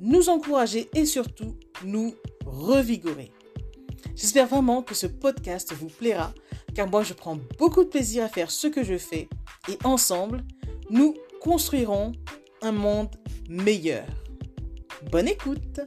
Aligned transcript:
nous 0.00 0.28
encourager 0.28 0.88
et 0.94 1.06
surtout 1.06 1.56
nous 1.84 2.14
revigorer. 2.44 3.32
J'espère 4.14 4.46
vraiment 4.46 4.82
que 4.82 4.94
ce 4.94 5.06
podcast 5.06 5.72
vous 5.72 5.88
plaira 5.88 6.32
car 6.74 6.88
moi 6.88 7.02
je 7.02 7.14
prends 7.14 7.38
beaucoup 7.58 7.84
de 7.84 7.88
plaisir 7.88 8.24
à 8.24 8.28
faire 8.28 8.50
ce 8.50 8.66
que 8.66 8.84
je 8.84 8.98
fais 8.98 9.28
et 9.68 9.78
ensemble, 9.84 10.44
nous 10.90 11.14
construirons 11.40 12.12
un 12.62 12.72
monde 12.72 13.16
meilleur. 13.48 14.06
Bonne 15.10 15.28
écoute 15.28 15.80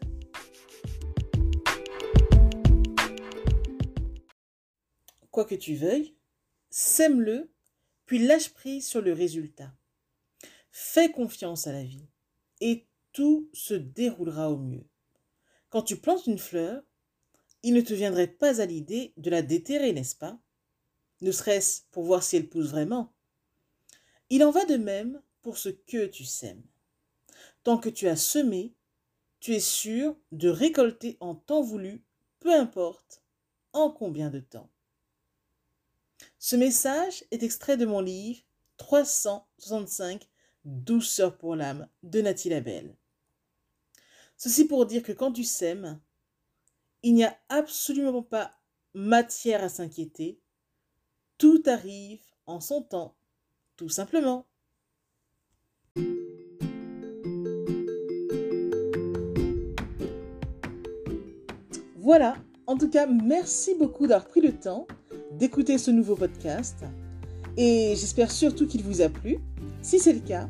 Quoi 5.31 5.45
que 5.45 5.55
tu 5.55 5.75
veuilles, 5.75 6.15
sème-le, 6.69 7.49
puis 8.05 8.19
lâche 8.19 8.49
prise 8.49 8.87
sur 8.87 9.01
le 9.01 9.13
résultat. 9.13 9.71
Fais 10.71 11.11
confiance 11.11 11.67
à 11.67 11.71
la 11.71 11.83
vie 11.83 12.09
et 12.61 12.88
tout 13.19 13.49
se 13.51 13.73
déroulera 13.73 14.49
au 14.49 14.55
mieux. 14.55 14.87
Quand 15.67 15.81
tu 15.81 15.97
plantes 15.97 16.25
une 16.25 16.37
fleur, 16.37 16.81
il 17.63 17.73
ne 17.73 17.81
te 17.81 17.93
viendrait 17.93 18.27
pas 18.27 18.61
à 18.61 18.65
l'idée 18.65 19.11
de 19.17 19.29
la 19.29 19.41
déterrer, 19.41 19.91
n'est-ce 19.91 20.15
pas? 20.15 20.39
Ne 21.19 21.33
serait-ce 21.33 21.81
pour 21.91 22.05
voir 22.05 22.23
si 22.23 22.37
elle 22.37 22.47
pousse 22.47 22.69
vraiment 22.69 23.11
Il 24.29 24.41
en 24.45 24.51
va 24.51 24.63
de 24.63 24.77
même 24.77 25.21
pour 25.41 25.57
ce 25.57 25.67
que 25.67 26.05
tu 26.05 26.23
sèmes. 26.23 26.63
Tant 27.63 27.77
que 27.77 27.89
tu 27.89 28.07
as 28.07 28.15
semé, 28.15 28.73
tu 29.41 29.53
es 29.53 29.59
sûr 29.59 30.15
de 30.31 30.47
récolter 30.47 31.17
en 31.19 31.35
temps 31.35 31.61
voulu, 31.61 32.05
peu 32.39 32.55
importe 32.55 33.21
en 33.73 33.91
combien 33.91 34.29
de 34.29 34.39
temps. 34.39 34.69
Ce 36.37 36.55
message 36.55 37.25
est 37.31 37.43
extrait 37.43 37.75
de 37.75 37.85
mon 37.85 37.99
livre 37.99 38.39
365 38.77 40.25
Douceur 40.63 41.37
pour 41.37 41.57
l'âme 41.57 41.89
de 42.03 42.21
Nathalie 42.21 42.51
Labelle. 42.51 42.95
Ceci 44.41 44.63
pour 44.63 44.85
dire 44.85 45.03
que 45.03 45.11
quand 45.11 45.33
tu 45.33 45.43
sèmes, 45.43 45.99
il 47.03 47.13
n'y 47.13 47.25
a 47.25 47.37
absolument 47.49 48.23
pas 48.23 48.53
matière 48.93 49.61
à 49.61 49.67
s'inquiéter. 49.67 50.39
Tout 51.37 51.61
arrive 51.65 52.21
en 52.45 52.61
son 52.61 52.81
temps, 52.81 53.17
tout 53.75 53.89
simplement. 53.89 54.47
Voilà, 61.97 62.37
en 62.65 62.77
tout 62.77 62.89
cas, 62.89 63.07
merci 63.07 63.75
beaucoup 63.75 64.07
d'avoir 64.07 64.29
pris 64.29 64.39
le 64.39 64.57
temps 64.57 64.87
d'écouter 65.33 65.77
ce 65.77 65.91
nouveau 65.91 66.15
podcast 66.15 66.85
et 67.57 67.93
j'espère 67.97 68.31
surtout 68.31 68.67
qu'il 68.67 68.83
vous 68.83 69.01
a 69.01 69.09
plu. 69.09 69.39
Si 69.81 69.99
c'est 69.99 70.13
le 70.13 70.21
cas, 70.21 70.49